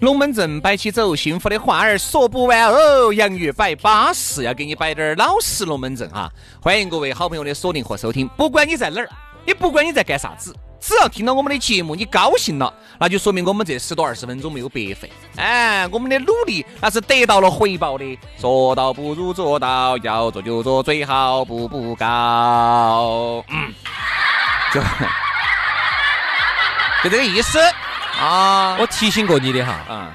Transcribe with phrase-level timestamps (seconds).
[0.00, 3.12] 龙门阵摆起走，幸福的话儿说不完哦。
[3.12, 6.30] 洋芋摆巴适，要给你摆点儿老实龙门阵哈。
[6.62, 9.08] 欢迎各位好朋友的锁定和收听，不管你在哪儿，
[9.44, 15.10] 也不管你在干啥子，只要听到我们的节目，你高兴了，那就说明我们这十多二十分钟没有白费。
[15.34, 18.18] 哎，我们的努力那是得到了回报的。
[18.36, 23.44] 说到不如做到，要做就做，最好步步高。
[23.48, 23.74] 嗯，
[24.72, 24.80] 就
[27.02, 27.58] 就这个意思。
[28.20, 30.10] 啊，我提醒过你的哈，嗯，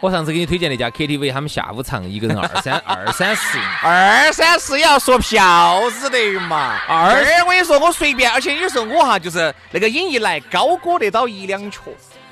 [0.00, 6.78] 我上次给你推荐那家 KTV，他们下午唱一个人二三 二三十，二三十也要说票子的嘛。
[6.88, 11.80] 二，我跟你说，我随便，而且有时候我哈就是那个瘾一来，高歌得到一两曲。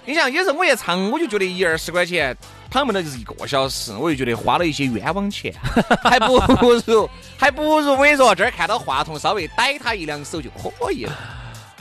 [0.04, 2.34] 你想，有时候我一唱，我就觉得一二十块钱，
[2.70, 5.52] 躺门了就是一个小时，我就觉得花了一些冤枉钱，
[6.02, 6.40] 还不如
[7.36, 11.12] 还不如我跟你说，这儿看到话筒稍微逮他一两手就可以了。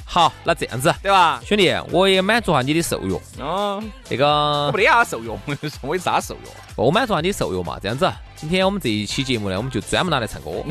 [0.10, 3.22] 好，那这样子，对吧，兄弟，我也满足下你的受用。
[3.40, 4.26] 哦，那个
[4.68, 5.38] 我没得啥受用，
[5.82, 6.44] 我有啥受用？
[6.78, 7.78] 我满足下你受用嘛。
[7.82, 10.64] 这样子，今天我们这一期节目呢，我们就专门拿来唱歌，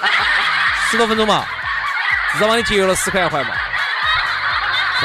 [0.90, 1.46] 十多分钟嘛，
[2.34, 3.54] 至少帮你节约了十块钱嘛。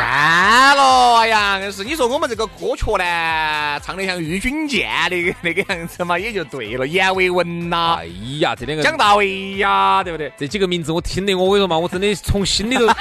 [0.02, 6.88] 算了，哎呀，硬是你说我们这个歌曲呢，唱得像郁钧剑那个 那个样子嘛，也就对了。
[6.88, 8.08] 阎维文呐，哎
[8.40, 10.34] 呀，这两个蒋大为呀，对不对？
[10.38, 12.88] 这几个名字我听的，我跟你说嘛，我真的从心里头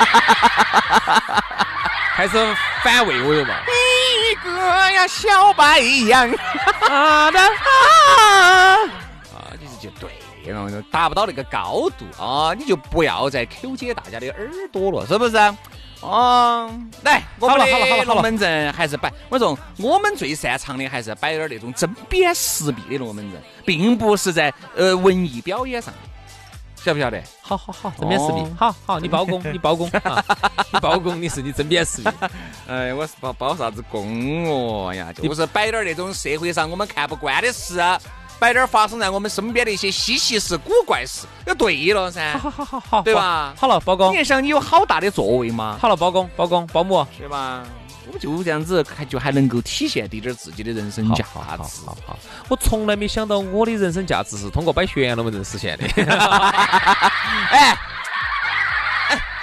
[2.16, 2.36] 开始
[2.84, 3.54] 反胃，我说嘛。
[4.30, 4.50] 一个
[4.92, 6.30] 呀，小白杨，
[6.88, 8.76] 啊的啊，
[9.58, 10.10] 你是就对
[10.52, 15.36] 了，达不到那个高度啊，你就不要再抠解大家的耳朵了，是不是？
[16.00, 16.70] 哦，
[17.02, 19.12] 来，我们的龙门阵还是摆。
[19.28, 25.92] 我说我们最擅长的还是摆点那种针砭时弊的龙门阵，并不是在呃文艺表演上，
[26.76, 27.22] 晓不晓得？
[27.42, 29.86] 好好好，针砭时弊，好好，你包公，你包公，
[30.72, 32.10] 你包公，你是你针砭时弊。
[32.66, 35.12] 哎，我是包包啥子公哦呀？
[35.12, 37.78] 就是摆点那种社会上我们看不惯的事。
[38.40, 42.38] 摆点发生在我们身边的一些稀奇事、古怪事，就对了噻。
[42.38, 43.52] 好好好好，对吧？
[43.56, 44.16] 好了，包公。
[44.16, 45.76] 你想你有好大的作为吗？
[45.78, 47.62] 好了，包公，包公，保姆，对吧？
[48.10, 51.22] 我就这样子，还就还能够体现滴点自己的人生价值。
[51.34, 51.68] 好好
[52.06, 52.18] 好，
[52.48, 55.84] 我从来没想到我的人生价值是通过摆悬龙门阵实现的。
[57.50, 57.76] 哎。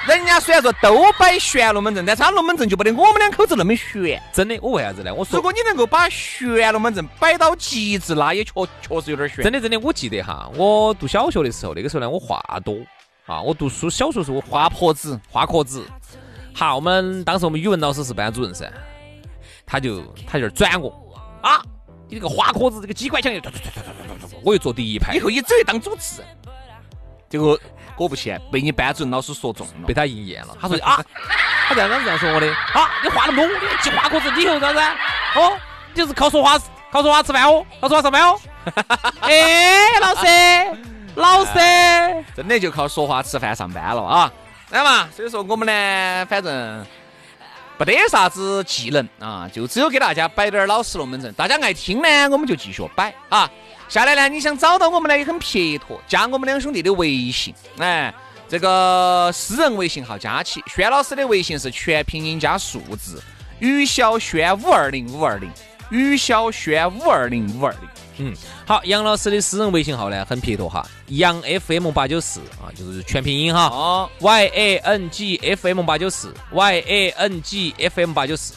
[0.07, 4.21] 人家虽然说都摆悬龙门阵，但是他龙门阵就不得我们两口子那么悬。
[4.31, 5.13] 真的，我为啥子呢？
[5.13, 8.51] 我说，如果你能够把悬龙门阵摆到极致，那也确
[8.81, 9.43] 确实有点悬。
[9.43, 12.77] 真的，真的，我记得哈，我读小学的时候，那个时候呢，我话多
[13.25, 13.41] 啊。
[13.41, 15.85] 我读书小学时候我话婆子，话壳子。
[16.53, 18.71] 好，我们当时我们语文老师是班主任噻，
[19.65, 20.89] 他就他就转我
[21.41, 21.61] 啊，
[22.07, 23.41] 你这个花壳子，这个机关枪又，
[24.43, 26.29] 我又坐第一排，以后你只会当主持人。
[27.29, 27.59] 结果。
[27.97, 30.55] 果不其然，被你班主任老师说中了，被他应验了。
[30.61, 31.03] 他说啊，
[31.67, 34.79] 他这样子这样说我的啊，你话那么多，你记话壳子，你以后啥子？
[35.35, 35.57] 哦，
[35.95, 36.59] 就是靠说话，
[36.91, 38.39] 靠说话吃饭哦，靠说话上班哦。
[39.21, 40.27] 哎，老师，
[41.15, 41.53] 老师，
[42.35, 44.31] 真的就靠说话吃饭上班了啊？
[44.69, 46.85] 来嘛，所以说我们呢，反正
[47.77, 53.49] 不得啥子技能啊，就只有给大家摆点老实龙门阵，大家爱听呢，我们就继续摆啊。
[53.89, 58.13] 下来呢，你想找到我们呢也很撇脱，加我们两兄弟的微信，哎，
[58.49, 63.23] 这个私人微信号加起，轩老师的微信是全拼音加数字，
[63.59, 65.49] 于小轩五二零五二零，
[65.89, 67.81] 于小轩五二零五二零。
[68.19, 68.33] 嗯，
[68.65, 78.53] 好，杨老师的私人微信号呢很撇脱哈，杨 FM 八九四啊，就是全拼音哈，哦，Y A N G F M 八九四，Y A N G F M 八九四，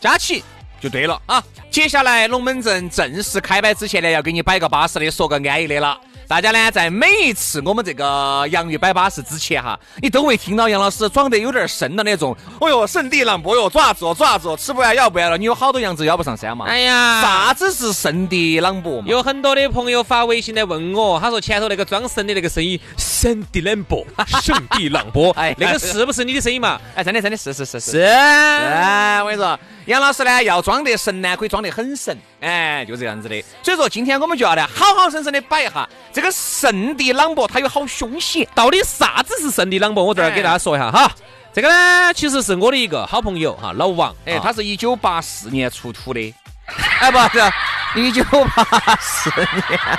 [0.00, 0.44] 加起。
[0.80, 1.42] 就对了啊！
[1.70, 5.98] 接下来龙门阵正式开摆之前呢，要给你摆个巴适的，说个安逸的了。
[6.28, 12.36] 大家呢，在每一次我们这个洋芋摆巴士之前哈，你都会听到杨老师装得有点深的那种。
[12.60, 15.38] 哦哟，圣地朗博哟，爪子哦，爪子哦，吃不完要不完了。
[15.38, 16.66] 你有好多羊子要不上山嘛？
[16.66, 19.06] 哎呀，啥子是圣地朗博嘛？
[19.06, 24.04] 有很多的朋友发微信来问我，他说前头那个装神的那个声音，圣地朗博，
[24.42, 26.80] 圣地朗博， 哎，那个是不是你的声音嘛？
[26.96, 28.00] 哎，真的真的是是是是。
[28.00, 29.56] 哎，我跟你说，
[29.86, 32.16] 杨老师呢要装得神呢，可以装得很神。
[32.40, 33.40] 哎，就这样子的。
[33.62, 38.46] 所以说，今天我们就要来好好生生的摆一下这个圣地朗博，它有好凶险。
[38.52, 40.04] 到底啥子是圣地朗博？
[40.04, 41.10] 我这儿给大家说一下哈。
[41.52, 44.12] 这个呢，其实是我的一个好朋友哈，老王。
[44.24, 46.34] 哎，他是一九八四年出土的。
[47.00, 49.98] 哎，不是，一九八四年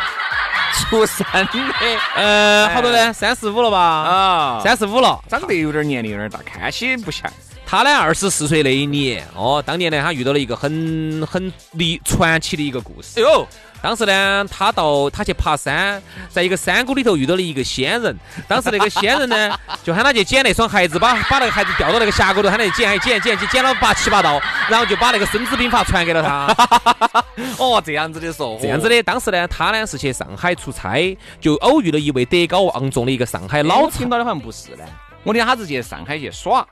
[0.73, 1.49] 出生的。
[2.15, 3.13] 呃，好多呢？
[3.13, 3.79] 三十五了吧？
[3.79, 7.31] 啊，三十五了，长得有点年龄有点大，看起不像。
[7.69, 13.19] 他呢，二十四岁那一年，哦，当年呢，他遇到了一个很很离传奇的一个故事。
[13.19, 13.45] 哎呦，
[13.81, 18.17] 当时呢，他到他去爬山，在一个山谷里头遇到了一个仙人。
[18.47, 27.25] 当时那个仙人呢，就喊他去捡那双鞋子，把把那个鞋子掉到那个峡谷头，喊他去捡，捡，捡，捡，捡了八七八道，然后就把那个孙子兵法传给了他。
[27.57, 29.03] 哦，这样子的说，这样子的。
[29.03, 33.89] 当时呢，他呢是去上海出差，就偶遇了一位德高望重的一个上海老。
[33.89, 34.85] 听到的好像不是呢，
[35.23, 36.65] 我听他是去上海去耍。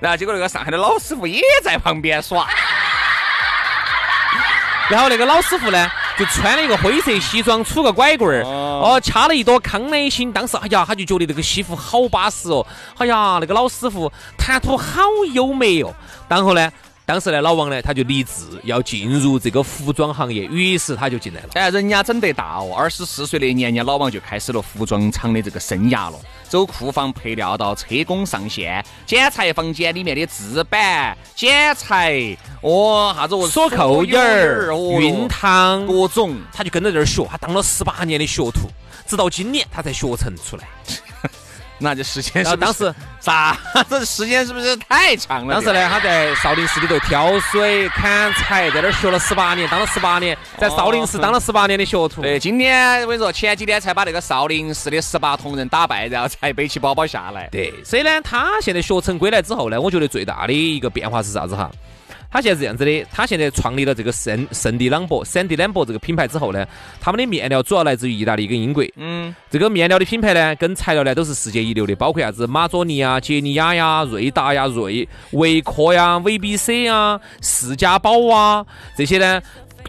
[0.00, 2.46] 然后结果那个上海的老师傅也在旁边耍，
[4.90, 10.32] 然后那个老师傅呢就穿了一个灰色西装，杵个拐棍儿，哦，掐了一朵康乃馨。
[10.32, 12.66] 当时哎呀，他就觉得这个西服好巴适哦，
[12.98, 15.02] 哎呀，那个老师傅谈吐好
[15.32, 15.94] 优美哦。
[16.28, 16.70] 然后呢？
[17.06, 21.48] 当时呢，老王呢，他就立志要进入这个服装行业，于是他就进来了。
[21.52, 26.18] 哎，人家整得大哦，二十四岁那年，人家老王就开始了服装厂的这个生涯了，
[26.48, 38.70] 走库房配料到车工上线，剪裁房间里面的制板、剪裁，哦，啥子锁扣眼儿、熨烫，各种，他就跟在这儿学，他当了十八年的学徒，
[39.06, 40.64] 直到今年他才学成出来。
[41.78, 43.58] 那这时间是当时啥？
[43.90, 45.54] 这时间是不是太长了？
[45.54, 52.22] 当时呢，他在少林寺里头挑水、砍柴，在那儿学了十八年，当了十八年，在少林寺当了十八年的学徒。
[52.22, 57.48] 对，今天我跟你说，前几天才把那个少林寺的十八铜人打败，然后才背起包包下来。
[57.50, 61.70] 对，所以呢，他现在学成归来之后呢，我觉得最大的一个变化是啥子哈？
[62.34, 66.66] 他现在是这样子的，他现在创立了这个圣圣地朗博、圣地朗博这个品牌之后呢，
[67.00, 68.84] 他们的面料主要来自于意大利跟英国。
[68.96, 78.66] 嗯，这个面料的品牌呢，跟材料呢都是世界一流的，包括啥子马佐尼啊、杰尼亚呀、瑞达呀、瑞维科呀、VBC 啊、世家宝啊
[78.96, 79.40] 这些呢，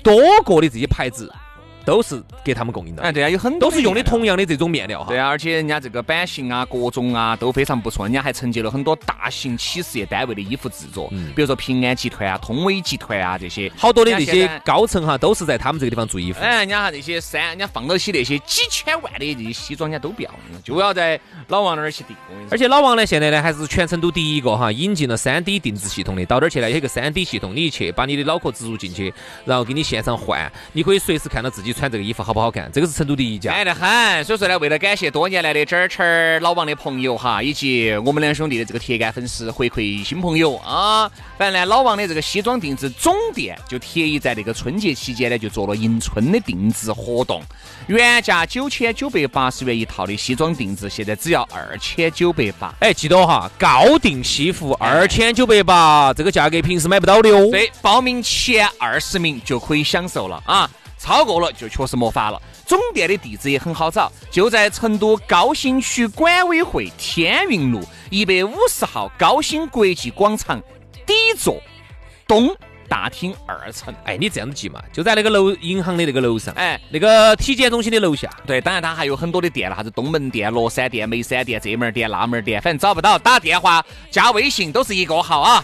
[0.03, 0.15] 多
[0.45, 1.33] 个的这些牌子。
[1.85, 5.09] 都是给他们供应的，哎，对啊，有很多都是用的同样的这种面料哈。
[5.09, 16.39] 对啊，而且人家这个版型啊、各种啊都非常不错，人家还承接了很多大型企事业单位的衣服制作，比如说平安集团啊、通威集团啊这些，好多的这些高层哈都是在他们这个地方做衣服。
[16.41, 20.31] 哎，人家哈这些山，人家放到起那些几千万的这些西装，人家都不要，
[20.63, 22.15] 就要在老王那儿去订。
[22.49, 29.13] 而且老王呢，现在呢还是全成都第一个哈引进了三 D 定制系统的，到这儿去呢有一个三 D 系统，你一去把你的脑壳植入进去，
[29.45, 32.71] 然后给你现场换，你可以随时看到自己穿这个衣服好不好看。
[32.71, 34.23] 这个是成都第一家，美得很。
[34.23, 47.41] 所以说呢，为了感谢多年来的这儿老王的朋友哈，以及我们两兄弟的这个铁杆粉丝回馈新朋友啊，反正呢，老王的这个西装定制总店就特意在那个春节期间呢，就做了迎春的定制活动，
[47.87, 52.73] 原价九千九百八十元一套的西装定制，现在只要二千九百八。
[52.79, 57.49] 哎，记得哈，高定西服二千九百八，这个价格平时买不到的哦。
[57.51, 60.69] 对，报名前二十名就可以享受了啊。
[61.05, 62.41] 超过了就确实没法了。
[62.65, 67.79] 总店的地址也很好找，就在成都高新区管委会天运路
[68.09, 70.59] 一百五十号高新国际广场
[71.05, 71.61] 底座
[72.27, 72.49] 东
[72.89, 73.93] 大厅二层。
[74.03, 78.27] 哎，你这样子记嘛，就在那个楼银行的那个楼上，哎，那个体检中心的楼下。
[78.47, 85.63] 对，当然它还有很多的店了，啥子东门店、乐山店、眉山店、这门店、那门店，反正找不到，打电话加微信都是一个号啊，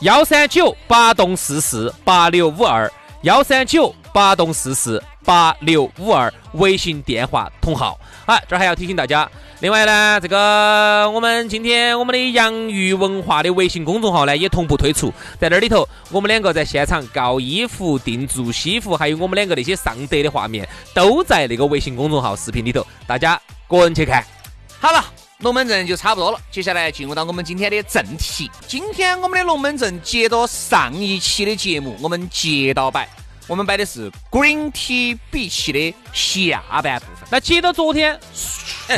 [0.00, 2.90] 幺三九八栋四四八六五二。
[3.22, 7.96] 幺三九八栋四四八六五二，微信电话同号。
[8.26, 24.24] 好，这儿还要提醒大家，另外呢，这个我们今天我们的洋芋文化的微信公众号呢也同步推出，在那里头，我们两个在现场搞衣服、定做西服，还有我们两个那些上德的画面，都在那个微信公众号视频里头，大家个人去看。
[24.80, 25.04] 好了。
[25.38, 28.50] 龙门阵就差不多了，接下来进入到我们今天的正题。
[28.66, 33.08] 今天我们的龙门阵接着上一期的节目，我们接到摆，
[33.48, 37.26] 我们摆的是 Green Tea 比奇的下半部分。
[37.30, 38.20] 那接到昨天，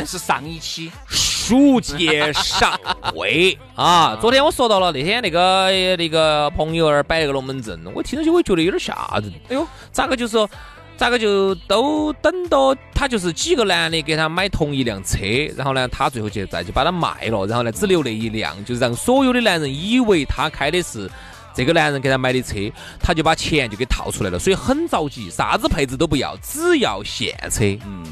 [0.05, 4.17] 是上一期书接上回 啊。
[4.19, 9.31] 昨天我说到了那天那个那个朋友儿摆那个龙门阵，我听上去我觉得有点吓人。
[9.47, 10.49] 哎呦，咋个就是说？
[10.97, 15.17] 咋个就都等到他就是几个男的给他买同一辆车，
[15.57, 21.09] 然后呢，他最后就再就把它卖了，然后呢，只留那一辆，就是让所有的男人以为他开的是
[21.53, 22.55] 这个男人给他买的车，
[22.99, 27.65] 他就把钱就给套出来了，所以很着急，啥子配置都不要，只要现车。
[27.85, 28.05] 嗯，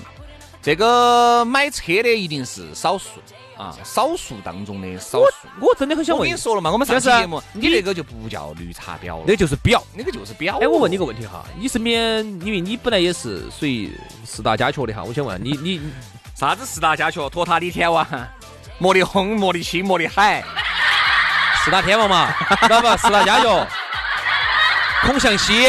[0.62, 3.08] 这个买车的一定是少数
[3.58, 5.48] 啊，少数当中的少数。
[5.62, 9.82] 我真的很想问我跟你，说了嘛，我们上期节目，你那个就不叫绿茶婊了，那就是婊。
[9.96, 10.58] 那个就是婊。
[10.60, 13.92] 哎，我问你个问题哈，你身边，因为你本来也是属于
[14.26, 15.82] 四大家雀的哈，我想问你，你
[16.36, 17.30] 啥子四大家雀？
[17.30, 18.06] 托塔李天王、
[18.78, 20.44] 莫里轰、莫里青、莫里海。
[21.64, 22.28] 四大天王嘛，
[22.62, 22.98] 知道不？
[22.98, 23.66] 四大家族，
[25.04, 25.68] 孔祥熙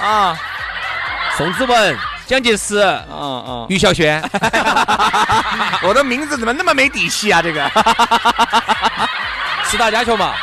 [0.00, 0.36] 啊，
[1.36, 4.20] 宋子文、蒋介石、嗯嗯，于小轩，
[5.82, 7.40] 我的名字怎么那么没底气啊？
[7.42, 7.70] 这个，
[9.64, 10.34] 四大家族嘛，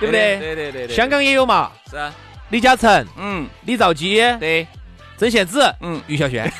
[0.00, 0.38] 对不对？
[0.38, 2.10] 对对对对，香港也有嘛，是啊，
[2.48, 4.66] 李嘉诚、嗯，李兆基、对，
[5.18, 6.50] 曾宪梓、嗯，于小轩。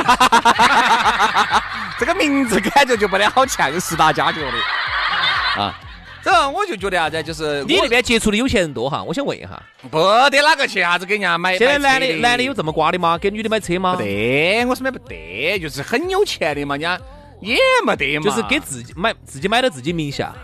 [1.99, 5.75] 这个名字感觉就不得好像四大家族的啊。
[6.27, 9.97] 这我就觉得啥子，就是你那边接触的有钱人多哈，我想问一下，不
[10.29, 11.57] 得哪个去啥子给人家买？
[11.57, 13.17] 现在男的男的有这么瓜的吗？
[13.17, 14.03] 给女的买车吗不？
[14.03, 17.01] 得，我身边不得，就是很有钱的嘛，人家
[17.41, 20.35] 也没得嘛，就是给自己买，自己买到自己名下，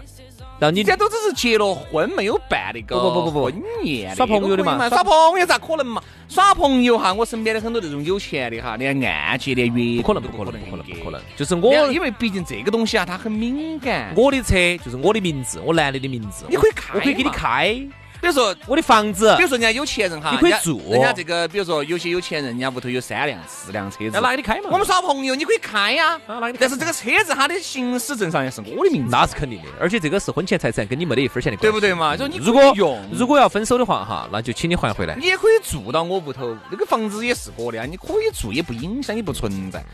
[0.63, 6.01] 让你人家都只是结了婚，没有办那个不不不不不婚宴，耍朋友的嘛嘛，耍耍朋友咋可能嘛？
[6.29, 11.21] 耍朋友哈，我身边的很多那种有钱的哈，连按揭连月不可能，不可能，不可能，不可能。
[11.37, 14.15] 就是我我因为毕竟这个东西啊，它很敏感。
[14.17, 14.55] 我的车
[14.85, 17.77] 就是我的名字，我男的的名字，你可以开我可以给你开。
[18.23, 24.71] 比如说，我的房子比如说人家有钱人哈，你可以住人家这个，比如说有些有钱人，人家屋头有三辆、四辆车子那，拿给你开嘛？
[24.71, 32.17] 我们耍朋友你可以开呀啊但是这个车子它的行驶证上也是我的名字，那是肯定的，而且这个是婚前财产，跟你没得一分钱的关系，对不对嘛？
[32.17, 35.17] 就你如果用，如果要分手的话哈，那就请你还回来。
[35.17, 39.85] 你也可以住到我屋头，那个房子也是我的啊，你可以住，也不影响，也不存在。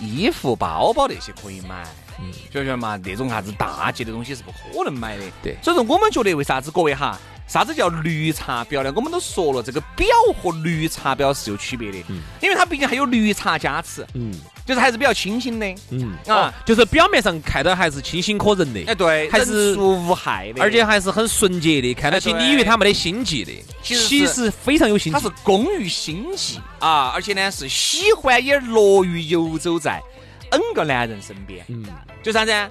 [0.00, 1.84] 衣服、包包那些可以买，
[2.18, 2.98] 嗯，晓不晓得嘛？
[3.04, 5.24] 那种啥子大件的东西是不可能买的。
[5.42, 8.92] 对所以说我们觉得为啥子各位哈，啥子叫绿茶婊呢？
[8.94, 12.20] 我们都说了，这个婊和绿茶婊是有区别的，嗯。
[12.42, 14.34] 因为它毕竟还有绿茶加持，嗯。
[14.66, 15.66] 就是还是比较清新的。
[15.88, 16.14] 嗯。
[16.26, 16.34] 啊。
[16.34, 23.52] 啊，就是表面上看到还是清新可人的，哎，对，还是无害的，而且还是很纯洁的，看到起你以为他没得心计的，
[23.82, 25.34] 其实非常有心计他是。
[25.42, 30.02] 工于心计啊，而且呢是喜欢也乐于游走在
[30.50, 31.64] N 个男人身边。
[31.68, 31.82] 嗯，
[32.22, 32.52] 就啥子？
[32.52, 32.68] 啊？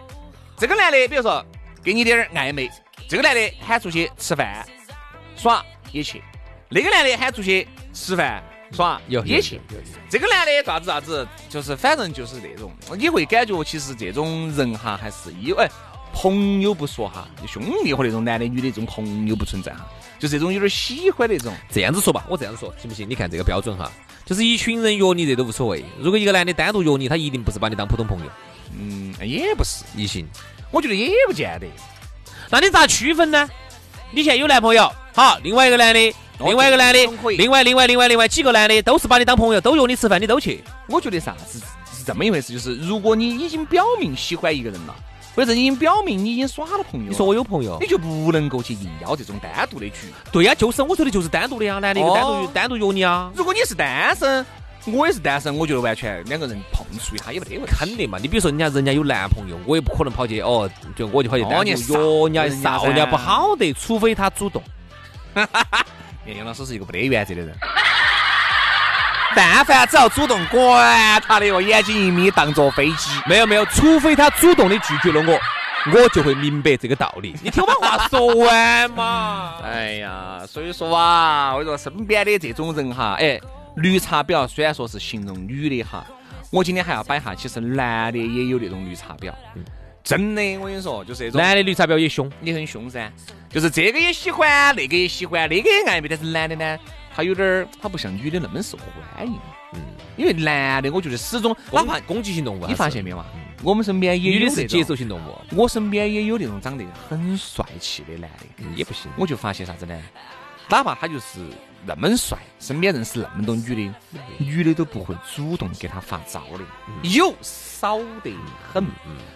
[0.60, 1.43] 这个男的，比如说
[1.88, 2.70] 给你点儿暧昧，
[3.08, 4.67] 这个男的喊出去吃饭
[5.38, 5.63] 耍
[5.94, 6.22] 也去，
[6.67, 9.62] 那个男的喊出去吃饭耍有也去。
[10.10, 15.70] 这个男的咋子咋子，就是反正就是那种，你会感觉其实这种人哈还是有哎。
[16.12, 19.88] 朋友不说哈，兄弟和那种男的女的这种朋友不存在哈，
[20.20, 21.53] 就这种有点喜欢那种。
[21.72, 23.10] 这样子说吧，我这样说行不行？
[23.10, 23.89] 你看这个标准哈，
[24.25, 25.86] 就是一群人约你这都无所谓。
[26.00, 28.32] 如果一个男的单独约你，他一定不是把你当普通朋友，
[28.77, 30.27] 嗯，也不是，异性。
[30.71, 31.67] 我觉得也不见得。
[32.50, 33.50] 那你咋区分呢？
[34.12, 36.09] 你现在有男朋友，好，另外一个男的，
[36.39, 37.00] 哦另外一个男的
[37.38, 40.63] 另外另外另外另外几个男的都是把你当朋友，都约你吃饭，你都去。
[40.88, 41.59] 我觉得啥子
[41.91, 44.95] 是这么一回事，就是如果你已经表明喜欢一个人了，
[45.36, 50.13] 或者你已经表明你已经耍了朋友了，你说我有朋友你，就不能够去硬邀这种单独的局。
[50.31, 54.45] 对呀、就是我说的就是单独的呀，男的一个单独、哦单独约你啊，如果你是单身，
[54.91, 57.75] 我也是单身，我觉得完全两个人碰触一下也没得问题。
[57.77, 58.17] 肯定嘛。
[58.22, 64.62] 你比如说人家人家有男朋友，我也不可能跑去哦，就我就跑去约人家人家少，人家不好的，除非他主动。
[65.36, 65.86] 哈哈哈
[66.25, 67.56] 杨老师是一个没得原则的人，
[69.36, 73.10] 但凡只要主动，管他的哟，眼睛一眯当做飞机。
[73.27, 75.39] 没有没有，除非他主动的拒绝了我，
[75.94, 77.36] 我就会明白这个道理。
[77.41, 79.53] 你听我把话说完嘛。
[79.63, 83.39] 哎呀，所以说啊，我说身边的这种人哈，哎，
[83.77, 86.05] 绿茶婊虽然说是形容女的哈，
[86.51, 89.31] 我今天还要摆下，其实男的也有那种绿茶婊。
[90.03, 93.12] 真的，我跟你说，就是那种男的绿茶婊也凶，也很凶噻，
[93.50, 96.79] 就是这个也喜欢，那个也喜欢，那个也暧昧，但是男的呢，
[97.13, 98.77] 他有点儿，他不像女的那么受
[99.15, 99.39] 欢迎。
[99.74, 99.81] 嗯，
[100.15, 103.25] 因为男的，我觉得始终，哪怕攻击性动物，你发现没有嘛？
[103.62, 108.46] 我们身边也有是接受种，性动物，我身边也有那种长得很帅气的男的。
[108.57, 109.12] 嗯也不行。
[109.17, 109.96] 我就发现啥子呢？
[110.69, 111.39] 哪怕他就是
[111.86, 113.93] 那么帅，身边认识那么多女的，
[114.38, 118.34] 女的都不会主动给他发招的，有少得
[118.74, 118.86] 很。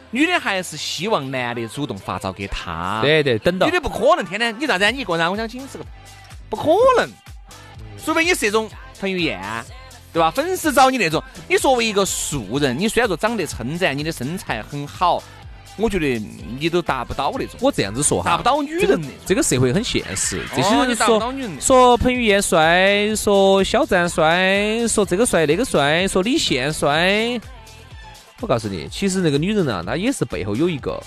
[0.10, 3.00] 女的还是希望男的主动发招给她。
[3.02, 4.90] 对对，等到女的不可能天天你咋子啊？
[4.90, 5.86] 你一个人啊，我想请吃个，
[6.50, 6.64] 不可
[6.98, 7.10] 能。
[8.04, 8.70] 除非你是那种
[9.00, 9.40] 彭于晏，
[10.12, 10.30] 对吧？
[10.30, 15.24] 粉丝找你那种，你作为一个素人，你虽然说长得称赞，你的身材很好，
[15.78, 16.22] 我觉得
[16.60, 19.08] 你都达不到那种，我这样子说哈，达不到女这个人的。
[19.26, 21.34] 这个社会很现实，这些哦你说。
[21.60, 27.40] 说彭于晏帅，说肖战帅，说这个帅那个帅，说李现帅。
[28.42, 31.02] 我告诉你，其实那个女人呢，她也是背后有一个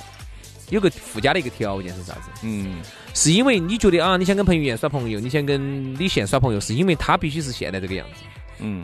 [0.71, 2.31] 有个附加的一个条件是啥子？
[2.43, 2.81] 嗯，
[3.13, 8.23] 是因为你觉得啊，你想跟彭于晏耍朋友，你想跟李现耍朋友，是因为他必须是现在这个样子。
[8.61, 8.83] 嗯，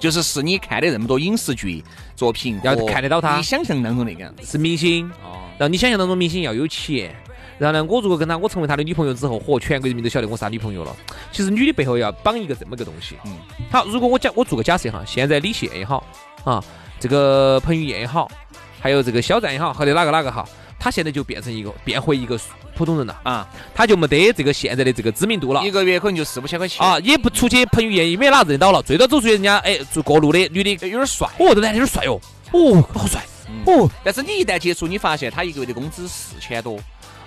[0.00, 1.84] 就是是你看的那么多影视剧
[2.16, 4.44] 作品，要看得到他你想象当中那个样子。
[4.44, 7.14] 是明星，哦，然后你想象当中明星要有钱，
[7.58, 10.96] 然后呢，我如果跟他，我成为他的女朋友之后，嚯，全国人民都晓得我是他女朋友了。
[11.30, 13.14] 其实女的背后要绑一个这么个东西。
[13.26, 13.36] 嗯，
[13.70, 16.02] 好，如果我假我做个假设哈，现在李现也好
[16.44, 16.64] 啊，
[16.98, 18.30] 这个彭于晏也好，
[18.80, 20.48] 还有这个肖战也好，或者哪个哪个好，
[20.80, 22.40] 他现在就变成一个变回一个
[22.74, 25.70] 普通人了，啊，他就没得这个现在的这个知名度了一。
[25.70, 31.28] 个月可能就四五千块钱啊，也不出去，彭于晏也没哪认得到了，最多走出去人家哎，做过路的女的，有点帅。
[31.38, 32.18] 哦，这男的有点帅哦，
[32.52, 33.22] 哦，好帅，
[33.66, 36.78] 哦，但是你一旦接触，你发现他一个月的工资四千多，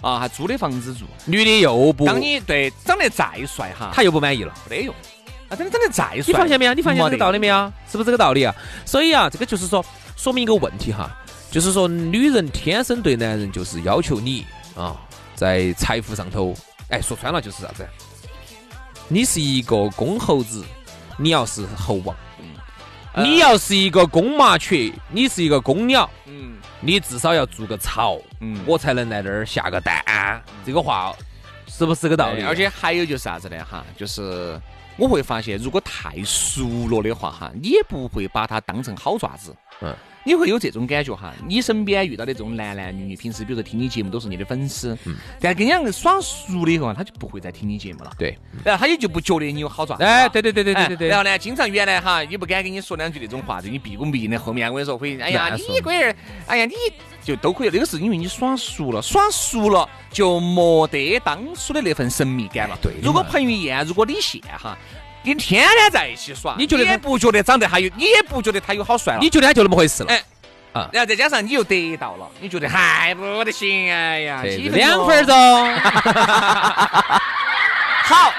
[0.02, 1.06] 啊，还租的房子住。
[1.26, 4.54] 女的又不，当你对长得再帅哈，他又不满意了。
[4.68, 4.96] 没得用。
[5.50, 6.74] 啊，真的长得再帅，你发现没有？
[6.74, 7.48] 你发现这个道理没？
[7.48, 7.72] 有？
[7.92, 8.54] 是不是这个道理啊？
[8.86, 11.16] 所以啊，这个就是说，说明一个问题哈，
[11.54, 14.44] 就是说，女人天生对男人就是要求你
[14.76, 15.00] 啊，
[15.36, 16.52] 在财富上头，
[16.90, 17.88] 哎，说穿了就是啥子？
[19.08, 20.66] 你是一个公猴子，
[21.16, 22.16] 你要是猴王；
[23.14, 30.44] 呃你要是一个公麻雀，你是一个公鸟，嗯你至少要筑个巢，嗯，我才能在这儿下个蛋。
[30.66, 31.16] 这个话
[31.68, 32.38] 是不是个道理？
[32.38, 33.64] 对而且还有就是啥子呢？
[33.64, 34.60] 哈，就是
[34.98, 39.56] 我会发现，如果太熟了的话，哈，你也不会把它当成好爪子。
[39.82, 41.34] 嗯，你会有这种感觉哈。
[41.48, 48.12] 你身边遇到的这种男男女女，平时比如说听你节目都是你的粉丝，嗯但跟你两个耍熟了以后啊，他就不会再听你节目了。
[48.18, 50.04] 对，然后他也就不觉得你有好爪子。
[50.04, 51.08] 哎，对对对对对哎对对。
[51.08, 54.40] 然后呢，经常原来哈，也不敢跟你说两句那种话，就你毕恭毕敬的。
[54.40, 56.16] 后面我跟你说会，哎呀，你龟儿，
[56.48, 56.74] 哎呀，你
[57.24, 57.70] 就都可以。
[57.72, 62.78] 那个是因为你耍熟了，耍熟了就没得当初的那份神秘感了。
[62.82, 64.78] 对如果彭于晏，如果李现哈，
[65.24, 69.20] 跟天天在一起耍，你觉得他也不觉得长得还有，你也不觉得他有好帅了。
[69.22, 70.10] 你觉得他就那么回事了？
[70.10, 70.24] 哎
[70.74, 73.92] 啊然后再加上你又得到了，你觉得还不得行？
[73.92, 75.76] 哎呀，两分钟钟。
[78.06, 78.34] 好，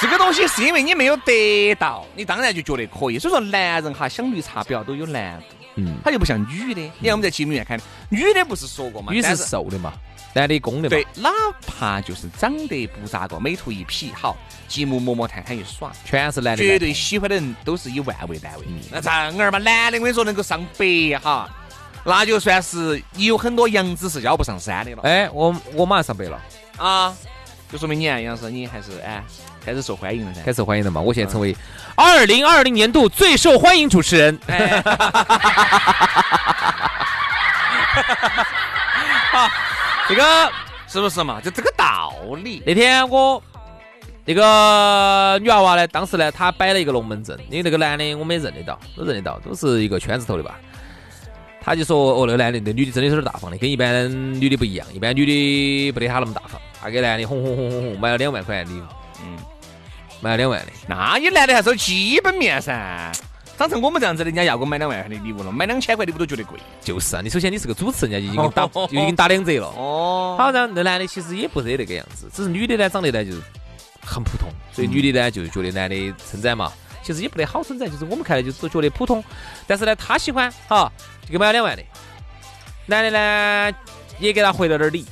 [0.00, 3.18] 这个东西是因为你没有得到，你当然就觉得可以。
[3.18, 6.80] 所以说，男人哈想绿茶婊都有难度，嗯，他就不像女的。
[6.98, 9.92] 你看我们在节目里面看的，女的不是说过嘛，女是瘦的嘛，
[10.32, 10.90] 男的公的嘛。
[10.90, 11.30] 对，哪
[11.66, 14.36] 怕就是长得不咋个，美图一匹好，
[14.68, 16.62] 节目摸摸探探一耍，全是男的。
[16.62, 18.66] 绝对喜欢的人都是以万为单位。
[18.90, 21.48] 那这儿嘛，男的我跟你说能够上百哈，
[22.04, 26.40] 那就算是有很多杨子是要不上山的了哎，我我马上上百了，
[26.76, 27.14] 啊，
[27.70, 29.22] 就说明你啊杨师你还是哎
[29.64, 30.40] 开始受欢迎了噻。
[30.42, 31.00] 开始受欢迎了嘛。
[31.00, 31.54] 我现在成为
[31.94, 34.38] 二零二零年度最受欢迎主持人。
[34.46, 34.82] 哎，
[40.10, 40.52] 这个
[40.88, 41.40] 是不是嘛？
[41.40, 42.60] 就这个道理。
[42.66, 43.40] 那天我
[44.24, 50.58] 那个女娃娃呢，当时呢，她摆了一个龙门阵，因为那个男的我们也认得到，都认得到，都是一个圈子头的吧。
[51.62, 56.60] 他就说，哦，那个男的，那女的真的是有点大方的，跟一般女的不一样，一般女的不得他那么大方。
[56.82, 58.82] 他给男的哄哄哄哄哄，买了两万块礼物，
[59.22, 59.38] 嗯，
[60.20, 60.72] 买了两万的。
[60.88, 63.12] 那你男的还是有基本面噻。
[63.60, 66.58] 长成我们这样子的，人家要给我买两万块的礼物了，买两千块礼物都觉得贵。
[66.80, 69.66] 就是啊，你首先你是个主持人，人家就已经打就 已经打两折了。
[69.76, 70.34] 哦。
[70.38, 73.42] 好，然后那男的其实也不是那个样子，只是女的呢长得呢就是
[74.00, 79.22] 很普通，所以嗯女的呢就觉得男的称赞嘛，其实也不得好称赞，就是我们看来就是都觉得普通，
[79.66, 80.90] 但是呢他喜欢哈，
[81.26, 81.82] 就给买了两万的，
[82.86, 83.76] 男的呢
[84.18, 85.04] 也给他回了点儿礼，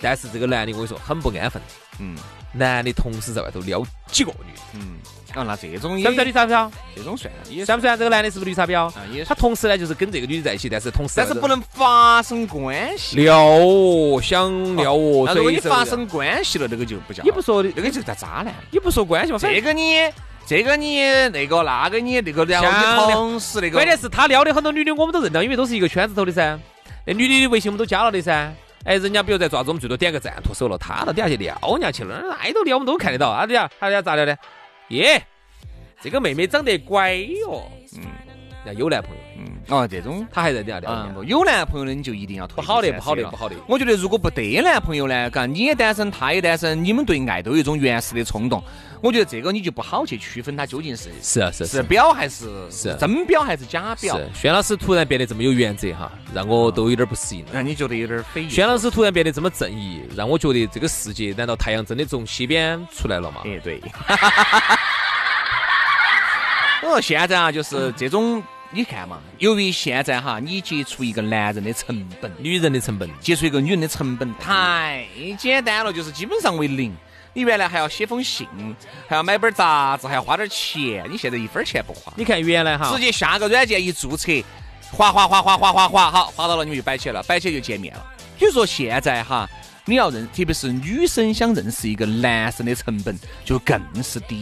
[0.00, 1.60] 但是这个男的我跟你说很不安分，
[1.98, 2.16] 嗯。
[2.52, 4.96] 男的同时在外头撩几个女的，嗯，
[5.36, 6.70] 啊，那这种也算不算绿茶婊？
[6.96, 8.86] 这种算也算不算这个男的是不是绿茶婊？
[8.86, 13.16] 啊也他，同时呢就是跟这个女的在一起，但是同时但是不能发生关系。
[13.16, 18.54] 撩哦，想撩哦，那如果你发生关系了，这个就不叫，你不说那个就叫渣男。
[18.70, 19.96] 你不说关系嘛，这个你，
[20.46, 26.58] 这个你，那个那个你，那个然后你同时那个，关键是他撩的很多女的，我们都认到，因为都是一个圈子头的噻。
[27.04, 28.52] 那女的的微信我们都加了的噻。
[28.84, 33.30] 哎，人家比如在爪子，我们最多点个赞，脱手了，他到底下去撩人家去了，爱都撩，我们都看得到。
[33.30, 34.38] 啊，底下他底下咋撩的？
[34.88, 35.26] 耶，
[36.00, 38.25] 这个妹妹长得乖哟，嗯。
[38.66, 41.14] 人家有男朋友，嗯，哦，这种他还在底下撩啊人，家。
[41.14, 43.54] 不有男朋友的你就一定要退不好的，不好的，不好的。
[43.68, 48.62] 我觉得如果不得男朋友呢，嘎，你也单身，他也单身，你们对爱都有一种原始的冲动。
[49.02, 54.16] 我觉得这个你就不好去区分他究竟是是啊，是是表还是是真表还是假表。
[54.16, 54.28] 是。
[54.34, 57.50] 轩老师突然变得这么有原则哈，让我都有点不适应了。
[57.52, 58.50] 让你觉得有点匪夷。
[58.50, 63.42] 轩老师突然变得这么正义，让我觉得这个世界难道太阳真的从西边出来了吗？
[63.44, 63.80] 哎，对。
[66.82, 75.06] 我 说现在啊，就是这种你看嘛，由于现在哈，你接触一个男人的成本，女人的成本，接触一个女人的成本太
[75.38, 76.94] 简单了，就是基本上为零。
[77.32, 78.46] 你原来还要写封信，
[79.06, 84.32] 还要买本杂志，还要花点钱，你现在一分钱不花，你看原来哈，直接下个软件一注册，
[84.90, 88.04] 哗哗哗哗哗哗哗，好，划到了你们就摆起了，摆起就见面了。
[88.38, 89.48] 比如说现在哈，
[89.84, 94.40] 你要认，特别是女生想认识一个男生的成本就更是低。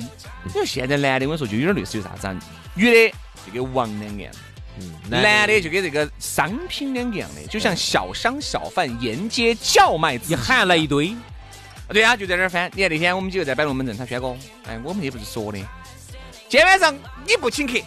[0.54, 2.36] 因为现在男的，我跟你说就有点类似于啥子啊？
[2.74, 3.14] 女的
[3.46, 4.32] 就跟王两样，
[4.78, 11.14] 嗯，男的就跟这个商品两个样的，就像小商小贩沿街叫卖，你喊来一堆。
[11.88, 12.70] 对啊，就在那儿翻。
[12.74, 14.34] 你看那天我们几个在摆龙门阵，他轩哥，
[14.66, 15.58] 哎，我们也不是说的，
[16.48, 16.94] 今天晚上
[17.26, 17.78] 你不请客，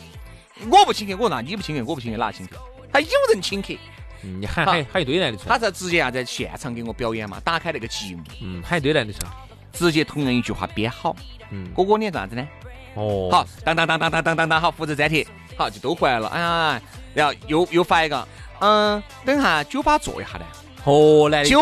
[0.70, 2.58] 我不请客，我那你不请客，我不请客，哪请客？
[2.93, 3.74] 他有人请客，
[4.22, 5.38] 你喊喊喊一堆来的。
[5.38, 9.32] 他在直接啊，在现场给我表演嘛，打开那个节目，嗯，喊一堆来的出来，
[9.74, 11.15] 直接同样一句话编好。
[11.50, 12.48] 嗯，哥哥你做啥子呢？
[12.93, 15.26] 哦，好，当当当当当当当当，好，复制粘贴，
[15.58, 16.28] 好，就都回来了。
[16.30, 16.82] 哎呀，
[17.13, 18.28] 然后又又发一个，
[18.60, 20.46] 嗯，等下酒吧坐一下呢。
[20.84, 21.60] 哦，男的酒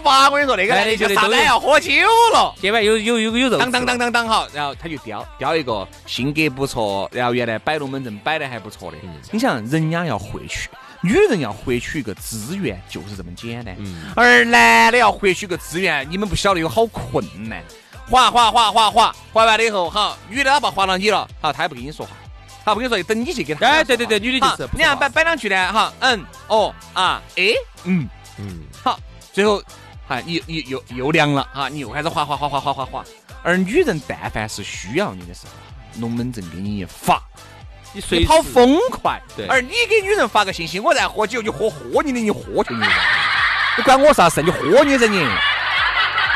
[0.00, 1.92] 吧，我跟你说，那个男的就上来要喝酒
[2.32, 2.52] 了。
[2.60, 3.56] 今晚有有有有肉。
[3.56, 8.96] 当当当当当好，然后他就叼叼一个性格不错，然后原来摆龙门阵摆的还不错的。
[9.30, 10.68] 你想，人家要获取，
[11.02, 13.76] 女人要获取一个资源就是这么简单。
[14.16, 17.62] 而男的要获取个资源，你们不晓得有好困难。
[18.10, 22.12] 划划划划划，划完了以后，好，女的她把滑到你了，好，她也不跟你说话，
[22.68, 23.66] 好，不跟你说，等你去给她。
[23.66, 24.68] 哎，对对对，女的就是。
[24.72, 27.54] 你看摆摆两句呢，哈，嗯，哦，啊，哎，
[27.84, 28.06] 嗯。
[28.38, 29.00] 嗯，好，
[29.32, 29.62] 最后，
[30.06, 33.04] 哈，你你又又凉了哈，你又开始滑滑滑滑滑滑滑。
[33.42, 37.22] 而女人但凡是需要你的时候，龙门阵给你一发，
[37.94, 39.18] 你随跑疯快。
[39.34, 42.84] 对，而你给女人发个信息，我在喝酒，你喝喝你的，你喝去你，
[43.78, 44.42] 你管我啥事？
[44.42, 45.26] 你喝你噻你。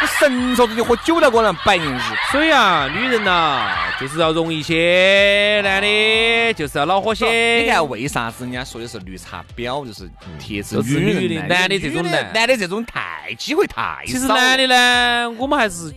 [0.07, 1.99] 神说自己喝酒了，个人白日。
[2.31, 3.67] 所以啊，女人呐，
[4.01, 7.61] 就是要容易些，男的就是要恼火些。
[7.63, 11.49] 你看为啥子人家说的是绿茶婊，就是贴子女人？
[11.49, 14.13] 男的这种男，男的这种太机会太少。
[14.13, 15.93] 其实男的呢，我们还是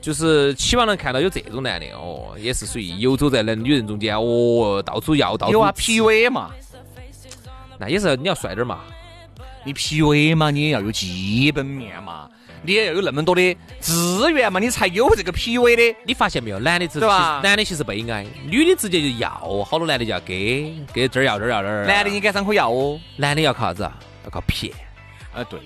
[0.00, 5.52] 就是期望能看到有这种男的哦，也是属于游走在那女人中间哦，到处要到处。
[5.52, 6.50] 有啊，PUA 嘛，
[7.78, 8.80] 那也是你要帅点嘛，
[9.64, 12.28] 你 PUA 嘛，你也要有基本面嘛。
[12.64, 15.96] 你也要有那么多的资源嘛，你才有这个 PUA 的。
[16.04, 17.40] 你发现没有，男的对吧？
[17.42, 19.30] 男的其实悲哀，女的直接就要，
[19.64, 21.84] 好多男的就要给，给这儿要这儿要这儿。
[21.86, 23.00] 男的你敢张口要哦？
[23.16, 23.98] 男的要靠啥子啊？
[24.24, 24.72] 要靠骗。
[25.34, 25.58] 啊，对，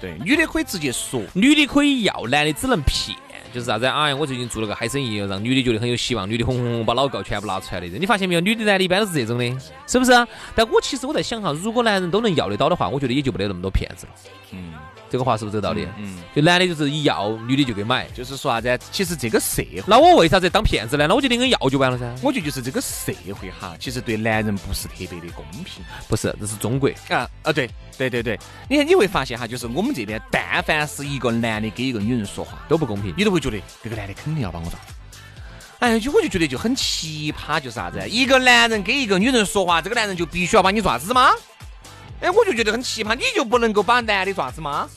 [0.00, 3.16] 对，女的可以直接说，女的可以要，男的只能骗。
[3.52, 3.86] 就是啥子？
[3.86, 7.86] 哎呀，我最近做了个嗨生意，让女的觉得很有希望，女的哄哄哄把老告全部拿出来的。
[7.88, 8.40] 你发现没有？
[8.40, 9.44] 女的男的一般都是这种的，
[9.86, 10.12] 是不是？
[10.54, 14.12] 但我其实我在想哈，如果男人都能要得到的话，我觉得也就没得那么多骗子了。
[14.52, 14.72] 嗯。
[15.10, 15.86] 这个话是不是这个道理？
[15.98, 18.78] 嗯，就男的就是一要，女的就给买，就是说啥子？
[18.92, 21.06] 其实这个社会，那我为啥子当骗子呢？
[21.08, 22.08] 那我就宁愿要就完了噻。
[22.22, 25.84] 我觉得就是这个社会哈，其实对男人不是特别的公平。
[26.08, 27.52] 不是，这是中国啊啊！
[27.52, 27.68] 对
[27.98, 34.78] 对对对，你看你会发现哈，就是我们这边，但凡是一个男的跟一个女人说话都不公平，你都会觉得这个男的肯定要把我抓。
[35.80, 37.98] 哎，就我就觉得就很奇葩，就是啥子？
[38.08, 41.30] 一个男人跟一个女人说话，这个男人就必须要把你抓子吗？
[42.20, 44.88] 哎，我就觉得很奇葩，你就不能够把男的抓子吗？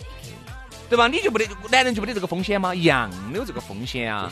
[0.89, 1.07] 对吧？
[1.07, 2.75] 你就不得男人就不得这个风险吗？
[2.75, 4.31] 一样有这个风险啊。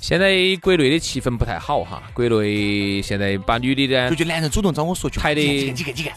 [0.00, 0.28] 现在
[0.60, 6.10] 国内的气氛不太好哈，国内现在把女的呢，就就男人主动找我说，排的几个几个几个，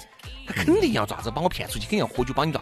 [0.46, 2.62] 他肯定要爪子把我骗出去，肯定要喝酒帮你抓。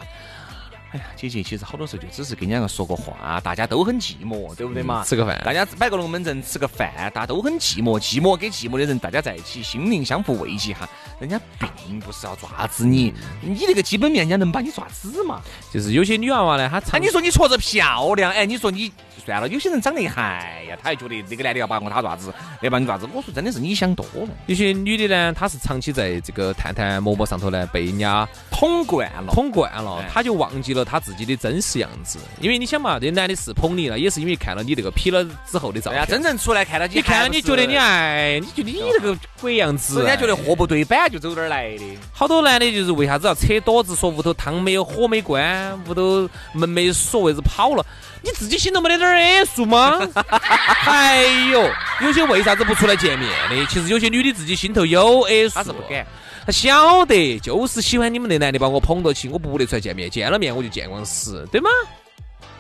[0.95, 5.03] 哎呀，姐姐，其实好多时候就只是跟两个说个话，大家都很寂寞，对不对嘛？
[5.03, 10.87] 吃个饭，大家摆个龙门阵，吃个饭，大家都很寂寞，寂寞跟寂寞的人，大家在一起，心灵相互慰藉哈。
[11.19, 15.41] 人家并不是要抓子你，你那个基本面，人家能把你抓子嘛？
[15.69, 18.89] 就是有些女娃娃呢，她，哎，你说你戳着漂亮，哎，你说你。
[19.25, 22.31] 算了，有些人长得嗨呀，她还觉得那个男的要把我他爪子，
[22.61, 23.09] 要把你爪子。
[23.11, 24.27] 我说真的是你想多了。
[24.45, 32.19] 有些女的呢，她是长期在这个探探、陌陌上头呢，被人家捅惯了，捅惯了，她就忘记了她自己的真实样子。
[32.39, 36.05] 因为你想嘛，这男的是捧你了，也是因为看了你这个 P 了之后的照片。
[36.07, 41.83] 真正出来看到你，看到你觉得你哎，你觉得你这个鬼样子，人家觉得货不对版就走这儿来的。
[42.13, 47.85] 好多男的就是为啥子要扯躲子，说屋头汤没有火没关，屋头门没锁，为子跑了？
[48.25, 49.99] 你自己心头没得点儿数吗？
[50.27, 51.69] 还有
[52.01, 53.65] 有些为啥子不出来见面的？
[53.67, 56.03] 其实有些女的自己心头有数，她是不敢，
[56.43, 61.69] 她晓得就是喜欢你们那男的把我捧到起，我不得出来见面，见了面我就见光死，对吗？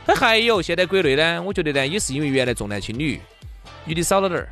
[0.05, 3.19] 那还有现在国内呢，我觉得呢也是因为原来重男轻女，
[3.85, 4.47] 女的少了点儿。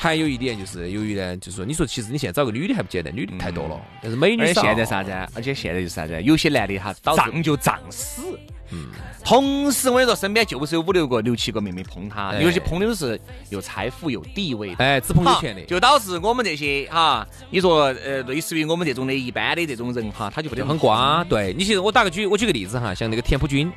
[0.00, 4.60] 还有一点就是由于呢，就是说，你说其实你现在找个女的还不简单，女的太多了，但是美女少。
[4.60, 5.28] 而且现在啥子啊？
[5.34, 6.22] 而且现在就是啥子？
[6.22, 8.38] 有些男的哈，仗就仗死。
[8.70, 8.90] 嗯。
[9.24, 21.24] 同时我跟你说，身边就是有五六个、六七个妹妹捧他，有些碰的都是有财富、有地位，哎，只捧有钱的，就导致我们这些哈，你说呃，类似于我们这种的一般的这种人哈，他就不得很瓜。
[21.24, 23.68] 对你，其实我打个举，我举个例子哈，像那个田朴珺，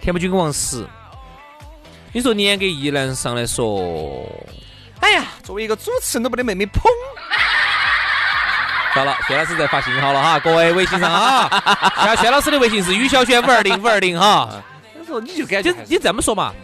[0.00, 0.86] 田朴珺跟王石，
[2.12, 4.24] 你说严格意义上来说。
[5.04, 6.82] 哎呀，作为一个主持人，都不得妹妹捧。
[8.96, 14.48] 到了，薛老师在发信号了哈，各位微信上啊， 薛老师的微信是于小轩五二零五二零哈。
[14.98, 16.54] 你说你就感觉你这么说嘛？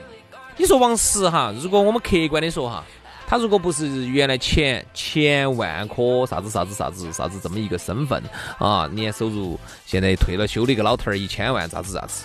[0.57, 2.83] 你说王石哈，如果我们客观的说哈，
[3.26, 8.22] 他如果不是原来前前万科啥子啥子啥子啥子这么一个身份
[8.59, 12.24] 啊，年收入现在退了休的一个老头儿一千万啥子啥子，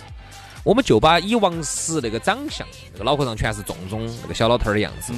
[0.64, 5.12] 我们就把以王石那个长相，那个脑壳上全是重重那个小老头儿的样子。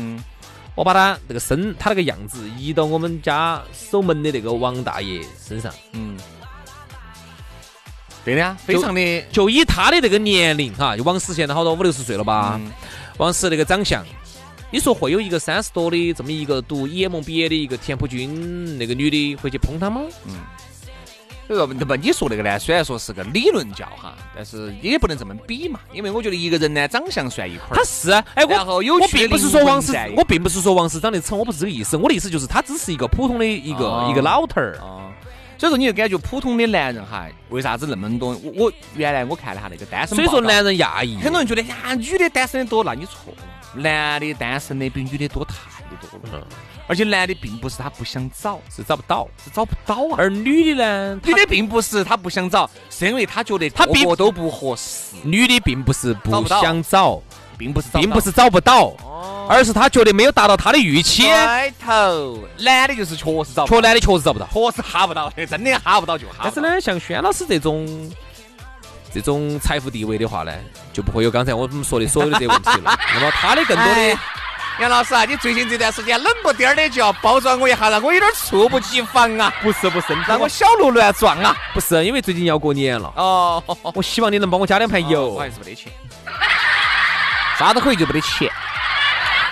[0.78, 6.16] 我把他那个身，他那个样子移到我们家守门的那个王大爷身上，嗯，
[8.24, 12.60] 对的呀，非常的，就以他的这个年龄哈，就王石现在好多五六十岁了吧？
[13.16, 14.06] 王石那个长相，
[14.70, 18.28] 你说会有一个三十多的这么一个读 EMBA 的一个田朴珺
[18.78, 20.02] 那个女的会去碰他吗？
[20.28, 20.34] 嗯。
[21.48, 22.58] 所以说，那么你说那个呢？
[22.58, 25.80] 虽然说是个理论教哈，但是也不能这么比嘛。
[25.94, 27.74] 因为我觉得一个人呢，长相算一块儿。
[27.74, 31.96] 他是，哎，我我并不是说王石，我并不是说王石长得丑，我不是这个意思。
[31.96, 34.76] 我的意思就是，他只是一个普通的一个一个老头儿。
[35.56, 38.38] 所以说，你就感觉普通的男人哈，为啥子那么多？
[38.44, 45.54] 我我原来我看了下那个单身，所以说男人压抑，很多人觉得呀，女的单身的多，那你错了，男的单身的比女的多太
[45.98, 46.46] 多了。
[46.88, 50.16] 而且男的并不是他不想找，是找不到，是找不到啊。
[50.16, 55.14] 而女的呢，女的并不是他不想找，是因为他觉得他并都不合适。
[55.22, 57.20] 女的并不是不想找，
[57.58, 58.94] 并不是并不是找不到，
[59.50, 61.24] 而是他觉得没有达到他的预期。
[61.24, 66.36] 对头，男的就是确实找，确男的确实找不到，确实哈不到，真的哈不到就哈。
[66.44, 68.10] 但是呢，像轩老师这种
[69.12, 70.54] 这种财富地位的话呢，
[70.90, 72.98] 就不会有刚才我们说的所有的这些问题了。
[73.14, 74.18] 那么他的更多的。
[74.80, 79.52] 杨老师啊，你最近这段时间冷不丁的就要包装我一下，让我有点猝不及防啊！
[79.60, 81.56] 不是不是，让我小鹿乱撞啊！
[81.74, 83.62] 不是，因为最近要过年了哦，
[83.92, 85.30] 我希望你能帮我加两盘油。
[85.30, 85.92] 我还是没得钱，
[87.58, 88.48] 啥都可以就没得钱。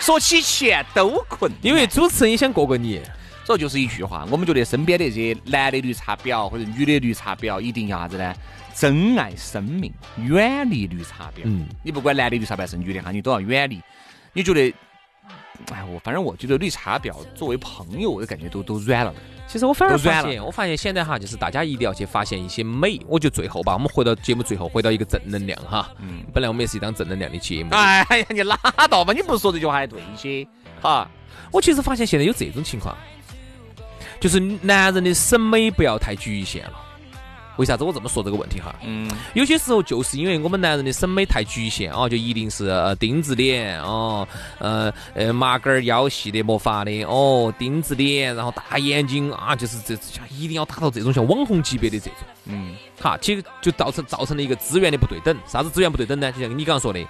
[0.01, 3.03] 说起钱都困，因为主持人也想过个年，
[3.45, 8.33] 所以就是一句话，我们觉得身边的这些男的绿茶婊或者女的绿茶婊，一定要啥子呢？
[8.77, 11.41] 珍爱生命，远离绿茶婊。
[11.43, 13.83] 嗯，你不管男的绿茶婊是女的哈，你都要远离。
[14.33, 14.73] 你觉得？
[15.73, 19.15] 哎，我反正我觉得绿茶婊作为朋友，我的感觉都都软了。
[19.49, 23.01] 其实我反而发现，我发现现在哈，就是大家一定要去发现一些美。
[23.07, 25.89] 我觉得最后吧，我们回到节目最后，回到一个正能量哈。
[26.01, 26.25] 嗯。
[26.33, 27.71] 本来我们也是一档正能量的节目。
[27.73, 28.57] 哎呀，你拉
[28.91, 29.13] 倒吧！
[29.13, 30.47] 你不说这句话还对一些。
[30.81, 31.09] 哈，
[31.53, 32.97] 我其实发现现在有这种情况，
[34.19, 36.73] 就是男人的审美不要太局限了。
[37.57, 38.75] 为啥子我这么说这个问题哈？
[38.85, 44.27] 嗯，有些时候就是因为我们男人的审美太局限啊，就一定是丁字脸哦，
[44.59, 49.95] 呃呃麻杆腰细的没法的哦，丁字脸，然后大眼睛啊，就是这
[50.31, 55.37] 一定要达到这种像网红级别的这种，嗯，哈，其实就造成造成了一个资源的不对等。
[55.47, 56.31] 啥子资源不对等呢？
[56.33, 57.01] 就像你刚刚说的。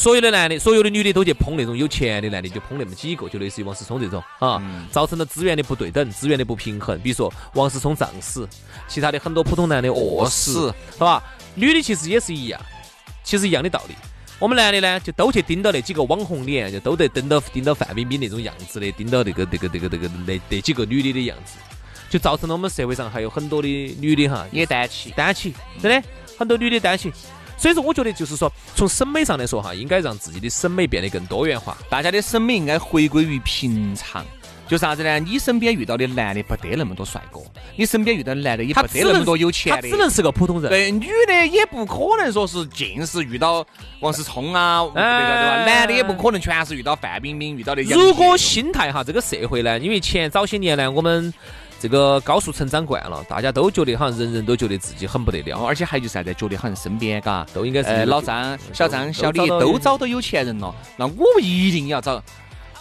[0.00, 4.58] 所有的男的，所有的女的都去捧那种有钱的男的，就捧那么几个，就类似于王思聪这种啊，
[4.90, 6.98] 造成了资源的不对等，资源的不平衡。
[7.00, 8.48] 比如说王思聪胀死，
[8.88, 11.22] 其他的很多普通男的饿死，是吧？
[11.54, 12.58] 女的其实也是一样，
[13.22, 13.94] 其实一样的道理。
[14.38, 21.58] 我们男的呢，就都去盯到那几个网红脸，就都得盯到盯到范冰冰那种样子的，盯到那个那个那个那个那那几个女的的样子，
[22.08, 23.68] 就造成了我们社会上还有很多的
[24.00, 26.08] 女的哈也单起单起，真的
[26.38, 27.12] 很多女的单起。
[27.60, 31.76] 所以说，我觉得就是说，从审美上来说哈，应该让自己的审美变得更多元化。
[31.90, 34.24] 大家的审美应该回归于平常，
[34.66, 35.18] 就啥子呢？
[35.18, 37.38] 你身边遇到的男的不得那么多帅哥，
[37.76, 40.70] 你身边遇到的男的也不得那么多有钱的，他只能是个普通人。
[40.70, 43.62] 对，女的也不可能说是尽是遇到
[44.00, 45.64] 王思聪啊，对吧？
[45.66, 47.82] 男的也不可能全是遇到范冰冰，遇到的。
[47.82, 51.30] 如果心态哈，这个社会呢，因为前早些年呢，我们。
[51.80, 62.22] 这个高速成长惯了，大家都觉得好像人人都觉得自己很不得了，而且还就是啥子，觉得好像身边嘎都应该是老张、小张、小李都找到有钱人了，那我一定要找。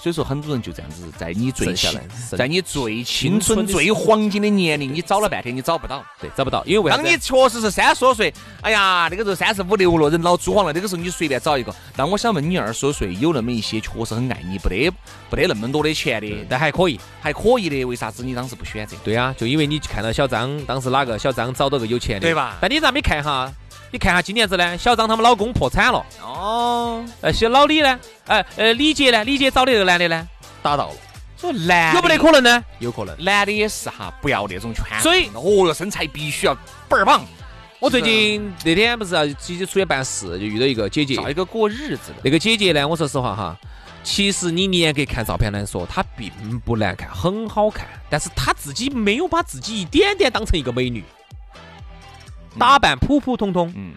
[0.02, 2.00] 所以说，很多人就这样子，在你最青，
[2.38, 11.76] 在你最青春、最黄金的年龄，你找了半天，你找不到，对，找不到，因为为当你确实是三十多岁，哎呀，那个时候三十五六了，人老珠黄了，那个时候你随便找一个。
[11.98, 14.90] 但我想问你，二十多岁有那么一些确实很爱你，不得
[15.30, 18.96] 不得那么多的钱的，但还可以，还可以的，为啥子你当时不选择？
[19.04, 22.58] 对啊，就因为你看到小张，当时哪个小张找到个有钱的，对吧？
[22.62, 23.52] 但你咋没看哈？
[23.92, 30.28] 你看下今年子呢，小张他们老公破产了，哦，呃，些老李呢，哎，呃，李姐呢，李姐找的这个男的呢？
[30.62, 30.96] 打到了，
[31.38, 32.64] 说男有没得可能呢？
[32.78, 33.16] 有可能。
[33.24, 36.54] 男的也是哈，不要那种圈粉，所以哦哟，身材必须要
[36.88, 37.26] 倍儿棒，
[37.80, 42.22] 我最近那天不是要自己出去办事，就遇到一个姐姐，找一个过日子的。
[42.24, 43.58] 那个姐姐呢，我说实话哈，
[44.04, 46.32] 其实你严格看照片来说，她并
[46.64, 51.04] 不难看，很好看，但是她自己没有把自己一点点当成一个美女，
[52.60, 53.94] 打扮普普通通，嗯，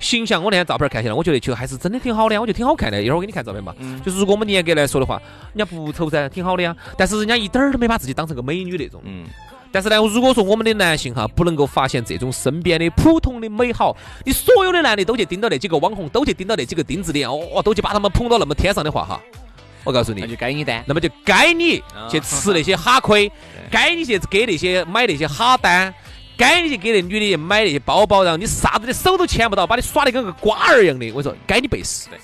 [0.00, 3.02] 形象我那天照片看起来，我觉得就还是真的挺好的，我觉得挺好看的。
[3.02, 3.74] 一会儿我给你看照片嘛。
[3.78, 5.20] 嗯就是如果我们严格来说的话，
[5.54, 6.74] 人家不丑噻，挺好的呀。
[6.96, 9.00] 但是人家一点儿都没把自己当成个美女那种。
[9.04, 9.26] 嗯，
[9.70, 19.20] 但是呢，如果说我们的男性哈不能够发现这种身边的普通的美好，你所有的男的都去盯到那几个网红，都去盯到那几个钉子脸，哦，都去把他们捧到那么天上的话哈，
[19.84, 20.82] 我告诉你那，就该你担。
[20.86, 23.30] 那么就该你啊去吃那些哈亏，
[23.70, 25.92] 该你去给那些买那些哈单，
[26.38, 31.04] 该你去给那女的买那些包包，然后你啥子的手都牵不到，把你耍的跟个瓜儿一样的。
[31.10, 32.16] 我跟你说，该你背时的。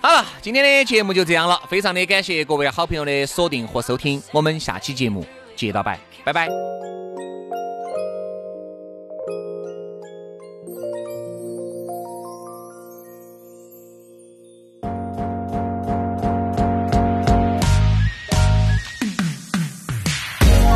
[0.00, 6.48] 好了，今天的节目就这样了，非常的感谢各位好朋友的锁定和收听，我们下期节目接到摆，拜拜。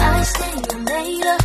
[0.01, 1.39] I stay your later,